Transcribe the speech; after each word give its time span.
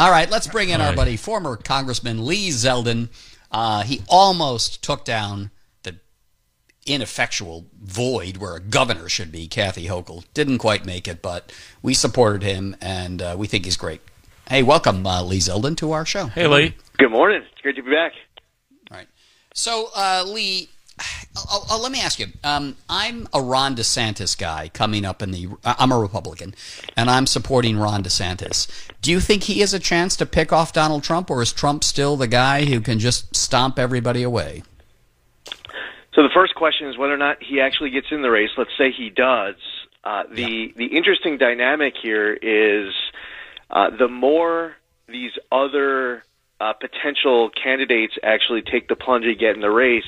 All 0.00 0.10
right, 0.10 0.30
let's 0.30 0.46
bring 0.46 0.70
in 0.70 0.80
our 0.80 0.94
buddy, 0.94 1.18
former 1.18 1.56
Congressman 1.56 2.24
Lee 2.24 2.48
Zeldin. 2.48 3.10
Uh, 3.52 3.82
he 3.82 4.00
almost 4.08 4.82
took 4.82 5.04
down 5.04 5.50
the 5.82 5.96
ineffectual 6.86 7.66
void 7.78 8.38
where 8.38 8.56
a 8.56 8.60
governor 8.60 9.10
should 9.10 9.30
be, 9.30 9.46
Kathy 9.46 9.88
Hochul. 9.88 10.24
Didn't 10.32 10.56
quite 10.56 10.86
make 10.86 11.06
it, 11.06 11.20
but 11.20 11.52
we 11.82 11.92
supported 11.92 12.42
him, 12.42 12.76
and 12.80 13.20
uh, 13.20 13.36
we 13.38 13.46
think 13.46 13.66
he's 13.66 13.76
great. 13.76 14.00
Hey, 14.48 14.62
welcome, 14.62 15.06
uh, 15.06 15.22
Lee 15.22 15.36
Zeldin, 15.36 15.76
to 15.76 15.92
our 15.92 16.06
show. 16.06 16.28
Hey, 16.28 16.46
Lee. 16.46 16.74
Good 16.96 17.10
morning. 17.10 17.42
It's 17.52 17.60
great 17.60 17.76
to 17.76 17.82
be 17.82 17.90
back. 17.90 18.12
All 18.90 18.96
right. 18.96 19.08
So, 19.52 19.90
uh, 19.94 20.24
Lee, 20.26 20.70
oh, 21.50 21.66
oh, 21.70 21.80
let 21.80 21.92
me 21.92 22.00
ask 22.00 22.18
you. 22.18 22.26
Um, 22.44 22.76
I'm 22.88 23.28
a 23.32 23.40
Ron 23.40 23.76
DeSantis 23.76 24.36
guy 24.36 24.70
coming 24.72 25.04
up 25.04 25.22
in 25.22 25.30
the. 25.30 25.48
I'm 25.64 25.92
a 25.92 25.98
Republican, 25.98 26.54
and 26.96 27.10
I'm 27.10 27.26
supporting 27.26 27.78
Ron 27.78 28.02
DeSantis. 28.02 28.68
Do 29.00 29.10
you 29.10 29.20
think 29.20 29.44
he 29.44 29.60
has 29.60 29.74
a 29.74 29.78
chance 29.78 30.16
to 30.16 30.26
pick 30.26 30.52
off 30.52 30.72
Donald 30.72 31.02
Trump, 31.02 31.30
or 31.30 31.42
is 31.42 31.52
Trump 31.52 31.84
still 31.84 32.16
the 32.16 32.26
guy 32.26 32.64
who 32.64 32.80
can 32.80 32.98
just 32.98 33.34
stomp 33.34 33.78
everybody 33.78 34.22
away? 34.22 34.62
So 36.14 36.22
the 36.22 36.30
first 36.34 36.54
question 36.54 36.88
is 36.88 36.98
whether 36.98 37.14
or 37.14 37.18
not 37.18 37.42
he 37.42 37.60
actually 37.60 37.90
gets 37.90 38.08
in 38.10 38.22
the 38.22 38.30
race. 38.30 38.50
Let's 38.58 38.76
say 38.76 38.90
he 38.90 39.10
does. 39.10 39.54
Uh, 40.02 40.24
the 40.30 40.42
yeah. 40.42 40.72
the 40.76 40.96
interesting 40.96 41.38
dynamic 41.38 41.94
here 42.02 42.32
is 42.32 42.92
uh, 43.70 43.90
the 43.96 44.08
more 44.08 44.74
these 45.08 45.32
other 45.52 46.24
uh, 46.60 46.72
potential 46.74 47.50
candidates 47.50 48.14
actually 48.22 48.62
take 48.62 48.88
the 48.88 48.96
plunge 48.96 49.24
and 49.24 49.38
get 49.38 49.54
in 49.54 49.60
the 49.60 49.70
race, 49.70 50.04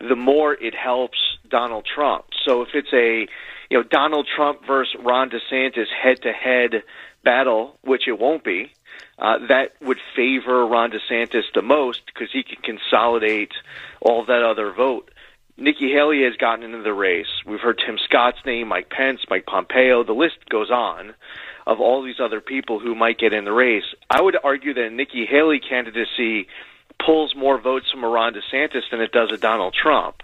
the 0.00 0.16
more 0.16 0.54
it 0.54 0.74
helps 0.74 1.18
Donald 1.48 1.86
Trump. 1.86 2.26
So 2.44 2.62
if 2.62 2.68
it's 2.74 2.92
a 2.92 3.26
you 3.70 3.78
know 3.78 3.82
Donald 3.82 4.28
Trump 4.34 4.66
versus 4.66 4.94
Ron 5.02 5.30
DeSantis 5.30 5.86
head 5.88 6.22
to 6.22 6.32
head 6.32 6.82
battle, 7.24 7.78
which 7.82 8.08
it 8.08 8.18
won't 8.18 8.44
be, 8.44 8.72
uh, 9.18 9.38
that 9.48 9.72
would 9.80 9.98
favor 10.14 10.66
Ron 10.66 10.92
DeSantis 10.92 11.44
the 11.54 11.62
most 11.62 12.02
because 12.06 12.28
he 12.32 12.42
can 12.42 12.62
consolidate 12.62 13.52
all 14.00 14.24
that 14.26 14.42
other 14.42 14.72
vote. 14.72 15.10
Nikki 15.56 15.90
Haley 15.90 16.22
has 16.22 16.36
gotten 16.36 16.64
into 16.64 16.84
the 16.84 16.92
race. 16.92 17.26
We've 17.44 17.60
heard 17.60 17.82
Tim 17.84 17.98
Scott's 18.04 18.38
name, 18.46 18.68
Mike 18.68 18.90
Pence, 18.90 19.20
Mike 19.28 19.44
Pompeo. 19.44 20.04
The 20.04 20.12
list 20.12 20.48
goes 20.48 20.70
on 20.70 21.14
of 21.66 21.80
all 21.80 22.02
these 22.02 22.20
other 22.20 22.40
people 22.40 22.78
who 22.78 22.94
might 22.94 23.18
get 23.18 23.32
in 23.32 23.44
the 23.44 23.52
race. 23.52 23.84
I 24.08 24.22
would 24.22 24.36
argue 24.42 24.72
that 24.74 24.92
Nikki 24.92 25.26
Haley 25.26 25.60
candidacy 25.60 26.46
pulls 27.04 27.34
more 27.34 27.60
votes 27.60 27.90
from 27.90 28.04
Ron 28.04 28.34
DeSantis 28.34 28.82
than 28.90 29.00
it 29.00 29.12
does 29.12 29.30
a 29.32 29.36
Donald 29.36 29.74
Trump. 29.74 30.22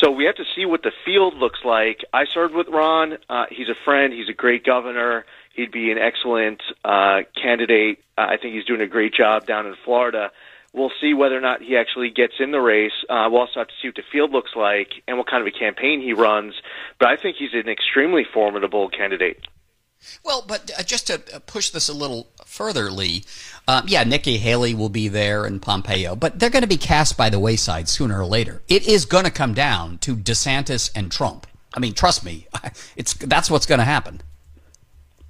So 0.00 0.10
we 0.10 0.24
have 0.26 0.36
to 0.36 0.44
see 0.54 0.64
what 0.64 0.82
the 0.82 0.92
field 1.04 1.34
looks 1.34 1.60
like. 1.64 2.04
I 2.12 2.24
started 2.26 2.56
with 2.56 2.68
Ron. 2.68 3.18
Uh, 3.28 3.46
he's 3.50 3.68
a 3.68 3.74
friend. 3.84 4.12
He's 4.12 4.28
a 4.28 4.32
great 4.32 4.64
governor. 4.64 5.24
He'd 5.54 5.72
be 5.72 5.90
an 5.90 5.98
excellent 5.98 6.62
uh, 6.84 7.22
candidate. 7.34 7.98
Uh, 8.16 8.26
I 8.28 8.36
think 8.36 8.54
he's 8.54 8.64
doing 8.64 8.80
a 8.80 8.86
great 8.86 9.12
job 9.12 9.46
down 9.46 9.66
in 9.66 9.74
Florida. 9.84 10.30
We'll 10.72 10.92
see 11.00 11.14
whether 11.14 11.36
or 11.36 11.40
not 11.40 11.62
he 11.62 11.76
actually 11.76 12.10
gets 12.10 12.34
in 12.38 12.52
the 12.52 12.60
race. 12.60 12.92
Uh, 13.08 13.28
we'll 13.30 13.40
also 13.40 13.60
have 13.60 13.68
to 13.68 13.74
see 13.82 13.88
what 13.88 13.96
the 13.96 14.02
field 14.12 14.30
looks 14.30 14.52
like 14.54 15.02
and 15.08 15.18
what 15.18 15.26
kind 15.26 15.40
of 15.40 15.52
a 15.52 15.58
campaign 15.58 16.00
he 16.00 16.12
runs. 16.12 16.54
But 17.00 17.08
I 17.08 17.16
think 17.16 17.36
he's 17.36 17.54
an 17.54 17.68
extremely 17.68 18.24
formidable 18.32 18.88
candidate. 18.90 19.40
Well, 20.24 20.44
but 20.46 20.70
uh, 20.78 20.82
just 20.82 21.06
to 21.08 21.14
uh, 21.34 21.38
push 21.40 21.70
this 21.70 21.88
a 21.88 21.94
little 21.94 22.28
further, 22.44 22.90
Lee, 22.90 23.24
uh, 23.66 23.82
yeah, 23.86 24.04
Nikki 24.04 24.38
Haley 24.38 24.74
will 24.74 24.88
be 24.88 25.08
there 25.08 25.44
and 25.44 25.60
Pompeo, 25.60 26.16
but 26.16 26.38
they're 26.38 26.50
going 26.50 26.62
to 26.62 26.68
be 26.68 26.76
cast 26.76 27.16
by 27.16 27.30
the 27.30 27.38
wayside 27.38 27.88
sooner 27.88 28.20
or 28.20 28.26
later. 28.26 28.62
It 28.68 28.86
is 28.88 29.04
going 29.04 29.24
to 29.24 29.30
come 29.30 29.54
down 29.54 29.98
to 29.98 30.16
DeSantis 30.16 30.90
and 30.94 31.10
Trump. 31.10 31.46
I 31.74 31.80
mean, 31.80 31.94
trust 31.94 32.24
me, 32.24 32.46
it's 32.96 33.14
that's 33.14 33.50
what's 33.50 33.66
going 33.66 33.78
to 33.78 33.84
happen. 33.84 34.22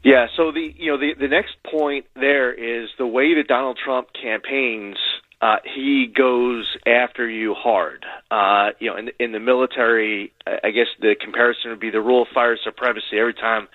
Yeah. 0.05 0.27
So 0.37 0.53
the 0.53 0.75
you 0.77 0.93
know 0.93 0.99
the 0.99 1.15
the 1.19 1.29
next 1.29 1.57
point 1.71 2.07
there 2.15 2.53
is 2.53 2.89
the 2.99 3.07
way 3.07 3.35
that 3.35 3.49
Donald 3.49 3.79
Trump 3.83 4.09
campaigns 4.13 4.97
uh, 5.41 5.57
he 5.65 6.07
goes 6.07 6.67
after 6.87 7.29
you 7.29 7.55
hard. 7.55 8.05
Uh, 8.31 8.71
you 8.81 8.91
know, 8.91 8.97
in, 8.97 9.11
in 9.21 9.33
the 9.33 9.39
military, 9.39 10.33
I 10.47 10.71
guess 10.71 10.89
the 11.01 11.15
comparison 11.21 11.71
would 11.71 11.81
be 11.81 11.91
the 11.91 12.01
rule 12.01 12.23
of 12.23 12.29
fire 12.35 12.59
supremacy. 12.63 13.19
Every 13.19 13.35
time 13.35 13.69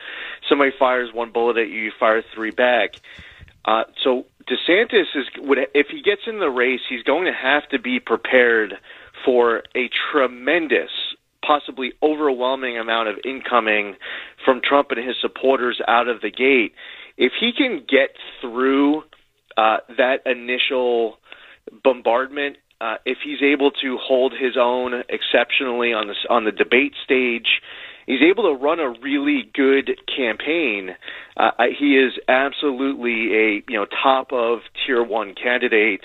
somebody 0.49 0.71
fires 0.77 1.09
one 1.13 1.31
bullet 1.31 1.57
at 1.57 1.69
you, 1.69 1.83
you 1.83 1.91
fire 1.97 2.21
three 2.33 2.51
back. 2.51 2.95
Uh, 3.65 3.83
so 4.03 4.25
DeSantis 4.49 5.05
is 5.15 5.25
would 5.37 5.57
if 5.73 5.87
he 5.87 6.01
gets 6.01 6.23
in 6.27 6.39
the 6.39 6.49
race, 6.49 6.81
he's 6.89 7.03
going 7.03 7.25
to 7.25 7.33
have 7.33 7.67
to 7.69 7.79
be 7.79 7.99
prepared 7.99 8.73
for 9.23 9.63
a 9.73 9.89
tremendous, 10.11 10.91
possibly 11.45 11.93
overwhelming 12.03 12.77
amount 12.77 13.07
of 13.07 13.19
incoming 13.23 13.95
from 14.43 14.59
Trump 14.61 14.91
and 14.91 15.05
his 15.05 15.15
supporters 15.21 15.79
out 15.87 16.09
of 16.09 16.19
the 16.19 16.29
gate. 16.29 16.73
If 17.15 17.31
he 17.39 17.53
can 17.53 17.85
get 17.87 18.17
through 18.41 19.03
uh, 19.55 19.77
that 19.97 20.25
initial 20.25 21.19
bombardment. 21.83 22.57
Uh, 22.81 22.95
if 23.05 23.19
he's 23.23 23.41
able 23.41 23.71
to 23.71 23.97
hold 24.01 24.33
his 24.33 24.57
own 24.59 25.03
exceptionally 25.07 25.93
on 25.93 26.07
the 26.07 26.15
on 26.29 26.43
the 26.43 26.51
debate 26.51 26.93
stage, 27.03 27.61
he's 28.05 28.21
able 28.21 28.43
to 28.43 28.61
run 28.61 28.79
a 28.79 28.89
really 29.01 29.49
good 29.53 29.91
campaign. 30.13 30.89
Uh, 31.37 31.51
he 31.79 31.97
is 31.97 32.13
absolutely 32.27 33.33
a 33.33 33.63
you 33.69 33.77
know 33.77 33.85
top 33.85 34.33
of 34.33 34.59
tier 34.85 35.03
one 35.03 35.33
candidate. 35.33 36.01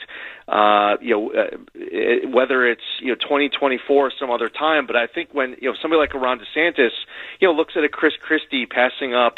Uh, 0.47 0.97
you 1.01 1.11
know 1.11 1.33
uh, 1.33 2.29
whether 2.29 2.67
it's 2.67 2.83
you 3.01 3.09
know 3.09 3.17
2024 3.17 3.97
or 3.97 4.13
some 4.19 4.31
other 4.31 4.49
time, 4.49 4.87
but 4.87 4.97
I 4.97 5.07
think 5.07 5.31
when 5.33 5.57
you 5.61 5.71
know 5.71 5.77
somebody 5.81 5.99
like 5.99 6.15
Ron 6.15 6.39
DeSantis, 6.39 6.91
you 7.41 7.49
know 7.49 7.53
looks 7.53 7.75
at 7.77 7.85
a 7.85 7.89
Chris 7.89 8.13
Christie 8.23 8.67
passing 8.67 9.15
up 9.15 9.37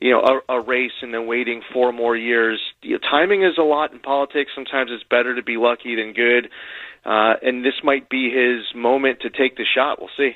you 0.00 0.10
know 0.10 0.40
a, 0.48 0.56
a 0.56 0.60
race 0.60 0.92
and 1.02 1.12
then 1.12 1.26
waiting 1.26 1.62
four 1.72 1.92
more 1.92 2.16
years. 2.16 2.60
You 2.82 2.92
know, 2.92 2.98
timing 2.98 3.44
is 3.44 3.58
a 3.58 3.62
lot 3.62 3.92
in 3.92 4.00
politics. 4.00 4.50
Sometimes 4.54 4.90
it's 4.92 5.04
better 5.04 5.34
to 5.34 5.42
be 5.42 5.56
lucky 5.56 5.96
than 5.96 6.12
good, 6.12 6.48
uh, 7.04 7.34
and 7.42 7.64
this 7.64 7.74
might 7.84 8.08
be 8.08 8.30
his 8.30 8.64
moment 8.74 9.20
to 9.20 9.30
take 9.30 9.56
the 9.56 9.64
shot. 9.64 10.00
We'll 10.00 10.10
see. 10.16 10.32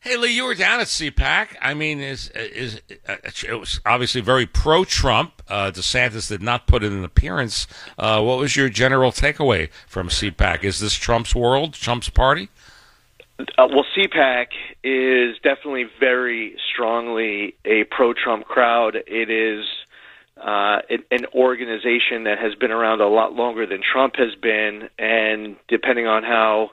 Hey 0.00 0.16
Lee, 0.16 0.34
you 0.34 0.44
were 0.44 0.56
down 0.56 0.80
at 0.80 0.88
CPAC. 0.88 1.54
I 1.62 1.74
mean, 1.74 2.00
is 2.00 2.28
is 2.30 2.80
uh, 3.08 3.16
it 3.24 3.60
was 3.60 3.80
obviously 3.86 4.20
very 4.20 4.46
pro-Trump. 4.46 5.42
Uh, 5.46 5.70
DeSantis 5.70 6.28
did 6.28 6.42
not 6.42 6.66
put 6.66 6.82
in 6.82 6.92
an 6.92 7.04
appearance. 7.04 7.68
Uh, 7.96 8.20
what 8.20 8.38
was 8.38 8.56
your 8.56 8.68
general 8.68 9.12
takeaway 9.12 9.70
from 9.86 10.08
CPAC? 10.08 10.64
Is 10.64 10.80
this 10.80 10.94
Trump's 10.94 11.36
world, 11.36 11.74
Trump's 11.74 12.08
party? 12.08 12.48
Uh, 13.58 13.68
well, 13.70 13.84
CPAC 13.96 14.46
is 14.84 15.36
definitely 15.42 15.86
very 16.00 16.56
strongly 16.72 17.54
a 17.64 17.84
pro-Trump 17.90 18.46
crowd. 18.46 18.96
It 19.06 19.30
is 19.30 19.64
uh, 20.36 20.78
an 21.10 21.26
organization 21.34 22.24
that 22.24 22.38
has 22.38 22.54
been 22.54 22.70
around 22.70 23.00
a 23.00 23.08
lot 23.08 23.32
longer 23.32 23.66
than 23.66 23.80
Trump 23.80 24.16
has 24.16 24.34
been, 24.40 24.88
and 24.98 25.56
depending 25.68 26.06
on 26.06 26.22
how 26.22 26.70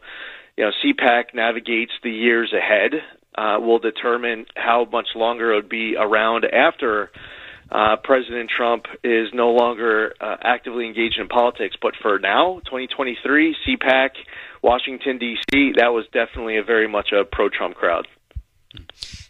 you 0.57 0.65
know 0.65 0.71
CPAC 0.83 1.33
navigates 1.33 1.91
the 2.03 2.11
years 2.11 2.53
ahead, 2.53 3.01
uh, 3.35 3.59
will 3.59 3.79
determine 3.79 4.45
how 4.55 4.85
much 4.91 5.09
longer 5.15 5.53
it 5.53 5.55
would 5.55 5.69
be 5.69 5.95
around 5.97 6.45
after 6.45 7.11
uh, 7.71 7.97
President 8.03 8.49
Trump 8.55 8.85
is 9.03 9.29
no 9.33 9.51
longer 9.51 10.13
uh, 10.19 10.37
actively 10.41 10.85
engaged 10.85 11.19
in 11.19 11.27
politics. 11.27 11.75
But 11.81 11.93
for 12.01 12.19
now, 12.19 12.61
2023, 12.65 13.55
CPAC 13.67 14.09
Washington 14.61 15.17
D.C., 15.17 15.73
that 15.77 15.89
was 15.93 16.05
definitely 16.11 16.57
a 16.57 16.63
very 16.63 16.87
much 16.87 17.11
a 17.11 17.23
pro-Trump 17.25 17.75
crowd. 17.75 18.07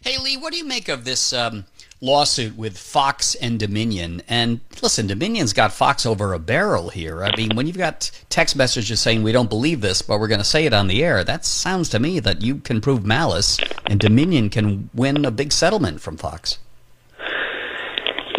Hey 0.02 0.18
Lee, 0.18 0.36
what 0.36 0.52
do 0.52 0.58
you 0.58 0.66
make 0.66 0.88
of 0.88 1.04
this 1.04 1.32
um, 1.32 1.64
lawsuit 2.00 2.56
with 2.56 2.76
Fox 2.76 3.34
and 3.34 3.58
Dominion? 3.58 4.22
And 4.28 4.60
listen, 4.82 5.06
Dominion's 5.06 5.52
got 5.52 5.72
Fox 5.72 6.04
over 6.04 6.34
a 6.34 6.38
barrel 6.38 6.90
here. 6.90 7.24
I 7.24 7.34
mean, 7.36 7.54
when 7.54 7.66
you've 7.66 7.78
got 7.78 8.10
text 8.28 8.56
messages 8.56 9.00
saying 9.00 9.22
we 9.22 9.32
don't 9.32 9.48
believe 9.48 9.80
this, 9.80 10.02
but 10.02 10.20
we're 10.20 10.28
going 10.28 10.40
to 10.40 10.44
say 10.44 10.66
it 10.66 10.74
on 10.74 10.88
the 10.88 11.02
air, 11.02 11.24
that 11.24 11.44
sounds 11.44 11.88
to 11.90 11.98
me 11.98 12.20
that 12.20 12.42
you 12.42 12.56
can 12.56 12.80
prove 12.80 13.04
malice, 13.04 13.58
and 13.86 13.98
Dominion 13.98 14.50
can 14.50 14.90
win 14.94 15.24
a 15.24 15.30
big 15.30 15.52
settlement 15.52 16.00
from 16.00 16.16
Fox. 16.16 16.58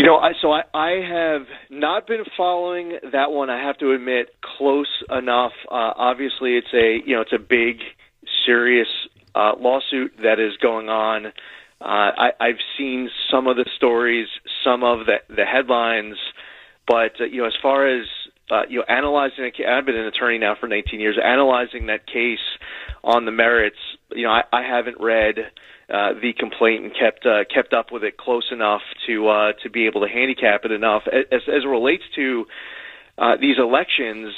You 0.02 0.08
know, 0.08 0.18
I, 0.18 0.32
so 0.42 0.52
I, 0.52 0.64
I 0.74 0.90
have 1.08 1.46
not 1.70 2.08
been 2.08 2.24
following 2.36 2.98
that 3.12 3.32
one. 3.32 3.52
I 3.52 3.62
have 3.64 3.78
to 3.78 3.92
admit, 3.92 4.30
close 4.58 4.90
enough. 5.12 5.52
Uh, 5.70 5.94
obviously, 5.96 6.58
it's 6.58 6.74
a 6.74 7.08
you 7.08 7.16
know 7.16 7.22
it's 7.22 7.34
a 7.34 7.38
big, 7.38 7.82
serious 8.44 8.88
uh, 9.36 9.52
lawsuit 9.60 10.12
that 10.24 10.40
is 10.40 10.58
going 10.60 10.90
on. 10.90 11.28
Uh, 11.28 11.30
I, 11.80 12.30
I've 12.40 12.62
seen 12.80 13.12
some 13.30 13.46
of 13.46 13.58
the 13.58 13.70
stories, 13.76 14.28
some 14.64 14.84
of 14.84 15.06
the 15.06 15.18
the 15.30 15.46
headlines. 15.46 16.16
But 16.88 17.22
uh, 17.22 17.26
you 17.26 17.44
know, 17.44 17.48
as 17.48 17.54
far 17.62 17.88
as 17.88 18.08
uh, 18.52 18.64
you 18.68 18.80
know, 18.80 18.86
analyzing 18.88 19.46
a, 19.46 19.68
I've 19.68 19.86
been 19.86 19.96
an 19.96 20.08
attorney 20.08 20.38
now 20.38 20.56
for 20.60 20.68
19 20.68 21.00
years. 21.00 21.18
Analyzing 21.24 21.88
that 21.88 22.06
case 22.06 22.40
on 23.04 23.26
the 23.26 23.32
merits, 23.32 23.78
you 24.12 24.24
know, 24.24 24.32
I, 24.32 24.44
I 24.52 24.62
haven't 24.64 24.98
read 25.00 25.36
uh, 25.90 26.14
the 26.22 26.34
complaint 26.38 26.84
and 26.84 26.94
kept 26.94 27.26
uh, 27.26 27.46
kept 27.54 27.74
up 27.74 27.92
with 27.92 28.04
it 28.04 28.18
close 28.18 28.48
enough 28.52 28.82
to 29.08 29.28
uh, 29.30 29.52
to 29.64 29.70
be 29.70 29.88
able 29.88 30.02
to 30.02 30.08
handicap 30.08 30.66
it 30.66 30.72
enough. 30.72 31.04
As, 31.08 31.42
as 31.48 31.64
it 31.64 31.68
relates 31.68 32.04
to 32.16 32.46
uh, 33.18 33.38
these 33.40 33.58
elections, 33.58 34.34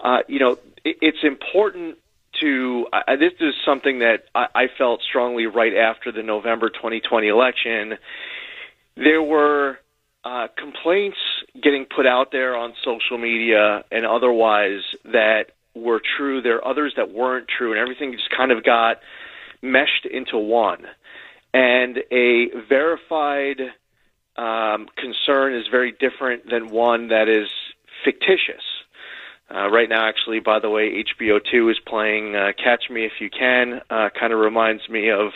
uh, 0.00 0.18
you 0.28 0.38
know, 0.38 0.52
it, 0.84 0.96
it's 1.00 1.24
important 1.24 1.98
to. 2.40 2.86
Uh, 2.92 3.16
this 3.16 3.32
is 3.40 3.54
something 3.66 4.00
that 4.00 4.24
I, 4.34 4.46
I 4.54 4.64
felt 4.76 5.00
strongly 5.08 5.46
right 5.46 5.74
after 5.74 6.12
the 6.12 6.22
November 6.22 6.68
2020 6.68 7.26
election. 7.26 7.94
There 8.96 9.22
were 9.22 9.78
complaints 10.56 11.18
getting 11.62 11.84
put 11.84 12.06
out 12.06 12.32
there 12.32 12.56
on 12.56 12.74
social 12.84 13.18
media 13.18 13.84
and 13.90 14.06
otherwise 14.06 14.80
that 15.04 15.46
were 15.74 16.00
true. 16.16 16.42
There 16.42 16.56
are 16.56 16.68
others 16.68 16.94
that 16.96 17.12
weren't 17.12 17.46
true, 17.48 17.72
and 17.72 17.80
everything 17.80 18.12
just 18.12 18.30
kind 18.36 18.52
of 18.52 18.64
got 18.64 18.98
meshed 19.62 20.06
into 20.10 20.38
one. 20.38 20.84
And 21.54 21.98
a 22.10 22.48
verified 22.68 23.60
um, 24.36 24.86
concern 24.96 25.54
is 25.54 25.66
very 25.70 25.92
different 25.92 26.48
than 26.50 26.68
one 26.68 27.08
that 27.08 27.28
is 27.28 27.48
fictitious. 28.04 28.62
Uh, 29.50 29.68
right 29.70 29.88
now, 29.88 30.06
actually, 30.06 30.40
by 30.40 30.58
the 30.60 30.68
way, 30.68 31.02
HBO 31.04 31.40
2 31.50 31.70
is 31.70 31.78
playing 31.86 32.36
uh, 32.36 32.52
Catch 32.62 32.90
Me 32.90 33.06
If 33.06 33.12
You 33.18 33.30
Can. 33.30 33.80
Uh, 33.88 34.10
kind 34.18 34.32
of 34.32 34.38
reminds 34.38 34.88
me 34.88 35.10
of 35.10 35.30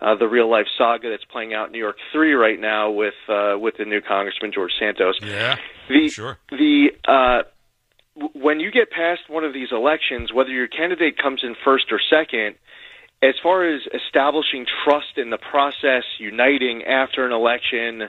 uh, 0.00 0.14
the 0.14 0.28
real 0.28 0.50
life 0.50 0.66
saga 0.76 1.10
that's 1.10 1.24
playing 1.24 1.54
out 1.54 1.66
in 1.66 1.72
New 1.72 1.78
York 1.78 1.96
Three 2.12 2.32
right 2.32 2.58
now 2.58 2.90
with 2.90 3.14
uh, 3.28 3.56
with 3.58 3.74
the 3.78 3.84
new 3.84 4.00
Congressman 4.00 4.52
George 4.52 4.72
Santos. 4.78 5.16
Yeah, 5.22 5.56
the, 5.88 6.08
sure. 6.08 6.38
The 6.50 6.88
uh, 7.06 7.42
when 8.34 8.60
you 8.60 8.70
get 8.70 8.90
past 8.90 9.22
one 9.28 9.44
of 9.44 9.52
these 9.52 9.68
elections, 9.72 10.32
whether 10.32 10.50
your 10.50 10.68
candidate 10.68 11.18
comes 11.18 11.40
in 11.42 11.54
first 11.64 11.86
or 11.90 12.00
second, 12.10 12.56
as 13.22 13.34
far 13.42 13.68
as 13.68 13.82
establishing 13.92 14.66
trust 14.84 15.16
in 15.16 15.30
the 15.30 15.38
process, 15.38 16.04
uniting 16.18 16.84
after 16.84 17.26
an 17.26 17.32
election, 17.32 18.08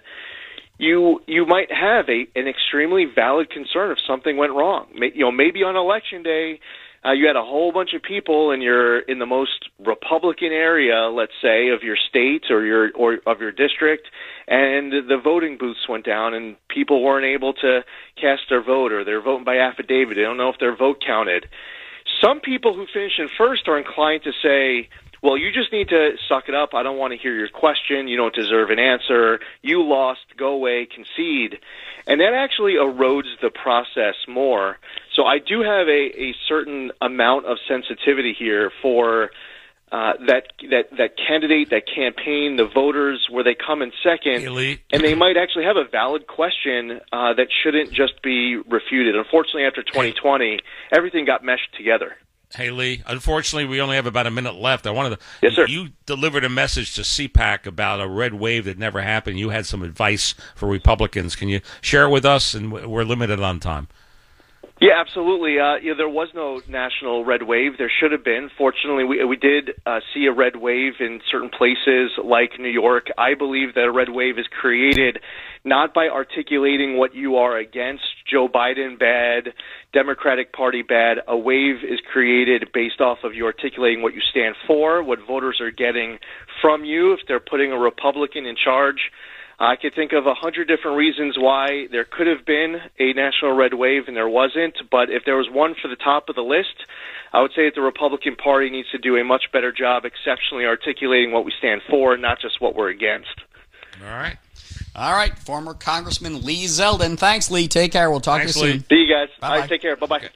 you 0.77 1.21
you 1.27 1.45
might 1.45 1.71
have 1.71 2.07
a 2.07 2.27
an 2.35 2.47
extremely 2.47 3.06
valid 3.06 3.50
concern 3.50 3.92
if 3.92 3.97
something 4.07 4.38
went 4.38 4.53
wrong. 4.53 4.88
You 4.94 5.25
know, 5.25 5.31
maybe 5.31 5.63
on 5.63 5.75
election 5.75 6.24
day 6.24 6.59
uh, 7.06 7.12
you 7.12 7.28
had 7.28 7.36
a 7.36 7.44
whole 7.44 7.72
bunch 7.72 7.94
of 7.94 8.01
people 8.01 8.51
in 8.51 8.62
your 8.62 9.00
in 9.00 9.19
the 9.19 9.25
most 9.25 9.69
Republican 9.86 10.51
area, 10.51 11.10
let's 11.10 11.34
say, 11.42 11.69
of 11.69 11.81
your 11.84 11.96
state 11.96 12.46
or 12.50 12.66
your 12.66 12.92
or 12.94 13.19
of 13.25 13.40
your 13.40 13.51
district, 13.51 14.07
and 14.48 14.92
the 14.92 15.18
voting 15.24 15.57
booths 15.57 15.88
went 15.88 16.06
down, 16.06 16.34
and 16.34 16.56
people 16.68 17.01
weren't 17.01 17.25
able 17.25 17.54
to 17.54 17.84
cast 18.19 18.44
their 18.50 18.63
vote, 18.63 18.92
or 18.92 19.04
they're 19.06 19.22
voting 19.22 19.46
by 19.46 19.57
affidavit. 19.57 20.16
They 20.16 20.24
don't 20.24 20.38
know 20.38 20.50
if 20.50 20.60
their 20.60 20.75
vote 20.75 21.04
counted. 21.06 21.48
Some 22.22 22.42
people 22.42 22.74
who 22.74 22.86
finish 22.92 23.13
in 23.18 23.30
first 23.38 23.68
are 23.68 23.78
inclined 23.78 24.24
to 24.24 24.31
say, 24.44 24.90
well, 25.22 25.38
you 25.38 25.52
just 25.52 25.72
need 25.72 25.90
to 25.90 26.12
suck 26.28 26.48
it 26.48 26.56
up. 26.56 26.74
I 26.74 26.84
don't 26.84 26.98
want 26.98 27.12
to 27.12 27.18
hear 27.18 27.36
your 27.36 27.50
question. 27.50 28.07
You 28.07 28.18
don't 28.18 28.34
deserve 28.34 28.69
an 28.69 28.80
answer. 28.80 29.40
You 29.62 29.84
lost. 29.84 30.22
Go 30.38 30.54
away. 30.54 30.86
Concede. 30.86 31.60
And 32.07 32.22
that 32.22 32.34
actually 32.34 32.74
erodes 32.74 33.40
the 33.42 33.50
process 33.50 34.16
more. 34.28 34.78
So 35.19 35.25
I 35.25 35.39
do 35.39 35.60
have 35.60 35.89
a, 35.89 36.21
a 36.21 36.33
certain 36.48 36.92
amount 37.01 37.45
of 37.45 37.57
sensitivity 37.68 38.33
here 38.33 38.71
for 38.81 39.31
uh, 39.92 40.13
that 40.27 40.44
that 40.69 40.86
that 40.98 41.18
candidate, 41.18 41.71
that 41.71 41.83
campaign, 41.94 42.56
the 42.56 42.69
voters, 42.74 43.27
where 43.30 43.44
they 43.44 43.54
come 43.54 43.81
in 43.81 43.92
second, 44.01 44.45
Elite. 44.45 44.80
and 44.94 45.04
they 45.04 45.16
might 45.16 45.36
actually 45.36 45.66
have 45.66 45.75
a 45.75 45.83
valid 45.83 46.25
question 46.27 47.01
uh, 47.12 47.33
that 47.33 47.48
shouldn't 47.62 47.92
just 47.92 48.21
be 48.21 48.56
refuted. 48.69 49.18
Unfortunately, 49.18 49.66
after 49.66 49.83
2020, 49.83 50.60
everything 50.94 51.25
got 51.25 51.44
meshed 51.44 51.75
together. 51.75 52.16
Hey 52.56 52.71
Lee, 52.71 53.04
unfortunately, 53.06 53.66
we 53.66 53.81
only 53.81 53.98
have 53.98 54.06
about 54.06 54.25
a 54.25 54.31
minute 54.31 54.56
left. 54.56 54.88
I 54.88 54.92
wanted 54.92 55.19
to. 55.19 55.25
Yes, 55.42 55.54
sir. 55.54 55.68
You 55.68 55.89
delivered 56.06 56.45
a 56.45 56.50
message 56.50 56.95
to 56.95 57.01
CPAC 57.01 57.66
about 57.66 58.00
a 58.00 58.07
red 58.07 58.36
wave 58.36 58.63
that 58.66 58.77
never 58.77 59.01
happened. 59.01 59.38
You 59.38 59.50
had 59.50 59.66
some 59.66 59.83
advice 59.83 60.33
for 60.56 60.69
Republicans. 60.69 61.36
Can 61.36 61.50
you 61.50 61.60
share 61.81 62.06
it 62.06 62.10
with 62.10 62.24
us? 62.24 62.54
And 62.54 62.71
we're 62.71 63.04
limited 63.04 63.42
on 63.42 63.60
time. 63.60 63.89
Yeah, 64.81 64.94
absolutely. 64.98 65.60
Uh, 65.60 65.76
yeah, 65.84 65.94
there 65.98 66.08
was 66.08 66.30
no 66.34 66.62
national 66.70 67.26
red 67.26 67.44
wave. 67.44 67.74
There 67.78 67.92
should 68.00 68.14
have 68.14 68.24
been. 68.24 68.50
Fortunately, 68.58 69.04
we 69.04 69.26
we 69.26 69.36
did 69.36 69.72
uh, 69.86 70.00
see 70.14 70.26
a 70.26 70.31
red 70.31 70.56
wave 70.56 70.94
in 71.02 71.20
certain 71.30 71.50
places 71.50 72.12
like 72.24 72.52
New 72.58 72.70
York. 72.70 73.08
I 73.18 73.34
believe 73.34 73.76
that 73.76 73.84
a 73.84 73.92
red 73.92 74.08
wave 74.10 74.40
is 74.40 74.46
created 74.48 75.20
not 75.66 75.94
by 75.94 76.08
articulating 76.08 76.98
what 76.98 77.14
you 77.14 77.36
are 77.36 77.58
against. 77.58 78.04
Joe 78.31 78.48
Biden 78.48 78.98
bad, 78.98 79.54
Democratic 79.92 80.54
Party 80.54 80.81
bad. 80.81 81.18
A 81.28 81.38
wave 81.38 81.84
is 81.84 82.00
created 82.14 82.70
based 82.74 83.02
off 83.02 83.18
of 83.26 83.34
you 83.34 83.46
articulating 83.46 84.02
what 84.02 84.14
you 84.14 84.22
stand 84.31 84.56
for, 84.66 85.04
what 85.04 85.20
voters 85.28 85.60
are 85.60 85.72
getting 85.72 86.20
from 86.62 86.86
you. 86.86 87.12
If 87.12 87.20
they're 87.28 87.42
putting 87.42 87.74
a 87.74 87.78
Republican 87.78 88.46
in 88.46 88.56
charge 88.56 89.12
I 89.59 89.75
could 89.75 89.94
think 89.94 90.13
of 90.13 90.25
a 90.25 90.33
hundred 90.33 90.69
different 90.69 90.97
reasons 90.97 91.35
why 91.38 91.88
there 91.91 92.06
could 92.06 92.27
have 92.27 92.45
been 92.45 92.77
a 92.97 93.11
national 93.13 93.51
red 93.53 93.73
wave 93.73 94.03
and 94.07 94.15
there 94.15 94.29
wasn't. 94.29 94.77
But 94.89 95.09
if 95.09 95.25
there 95.25 95.35
was 95.35 95.50
one 95.51 95.75
for 95.81 95.89
the 95.89 95.97
top 95.97 96.29
of 96.29 96.35
the 96.35 96.41
list, 96.41 96.85
I 97.33 97.41
would 97.41 97.51
say 97.51 97.65
that 97.65 97.75
the 97.75 97.81
Republican 97.81 98.38
Party 98.38 98.69
needs 98.69 98.89
to 98.91 98.97
do 98.97 99.17
a 99.17 99.23
much 99.23 99.51
better 99.51 99.73
job 99.73 100.06
exceptionally 100.06 100.65
articulating 100.65 101.31
what 101.31 101.44
we 101.44 101.51
stand 101.59 101.81
for, 101.89 102.15
not 102.15 102.39
just 102.39 102.61
what 102.61 102.73
we're 102.73 102.89
against. 102.89 103.35
All 104.01 104.07
right. 104.09 104.38
All 104.95 105.13
right, 105.13 105.38
former 105.38 105.73
Congressman 105.73 106.41
Lee 106.44 106.65
Zeldin. 106.65 107.17
Thanks, 107.17 107.51
Lee. 107.51 107.67
Take 107.67 107.91
care. 107.91 108.09
We'll 108.09 108.21
talk 108.21 108.39
Thanks, 108.39 108.53
to 108.53 108.59
you 108.59 108.65
Lee. 108.65 108.71
soon. 108.79 108.85
See 108.85 108.95
you 108.95 109.13
guys. 109.13 109.27
Bye-bye. 109.39 109.53
All 109.53 109.59
right, 109.59 109.69
take 109.69 109.81
care. 109.81 109.95
Bye 109.95 110.07
bye. 110.07 110.29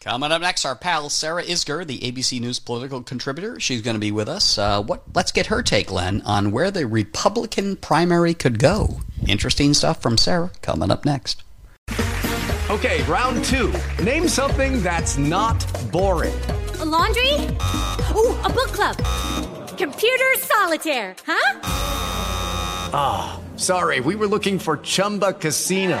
Coming 0.00 0.30
up 0.30 0.40
next, 0.40 0.64
our 0.64 0.76
pal 0.76 1.08
Sarah 1.08 1.42
Isgur, 1.42 1.84
the 1.84 1.98
ABC 1.98 2.40
News 2.40 2.60
political 2.60 3.02
contributor. 3.02 3.58
She's 3.58 3.82
going 3.82 3.96
to 3.96 4.00
be 4.00 4.12
with 4.12 4.28
us. 4.28 4.56
Uh, 4.56 4.80
what? 4.80 5.02
Let's 5.12 5.32
get 5.32 5.46
her 5.46 5.60
take, 5.60 5.90
Len, 5.90 6.22
on 6.22 6.52
where 6.52 6.70
the 6.70 6.86
Republican 6.86 7.74
primary 7.74 8.32
could 8.32 8.60
go. 8.60 9.00
Interesting 9.26 9.74
stuff 9.74 10.00
from 10.00 10.16
Sarah 10.16 10.52
coming 10.62 10.92
up 10.92 11.04
next. 11.04 11.42
Okay, 12.70 13.02
round 13.04 13.44
two. 13.44 13.74
Name 14.00 14.28
something 14.28 14.80
that's 14.84 15.18
not 15.18 15.66
boring. 15.90 16.38
A 16.78 16.84
laundry? 16.84 17.32
Ooh, 18.14 18.38
a 18.44 18.50
book 18.54 18.70
club. 18.70 18.96
Computer 19.76 20.34
solitaire, 20.36 21.16
huh? 21.26 21.60
Ah, 22.94 23.40
sorry, 23.56 23.98
we 23.98 24.14
were 24.14 24.28
looking 24.28 24.60
for 24.60 24.76
Chumba 24.76 25.32
Casino. 25.32 26.00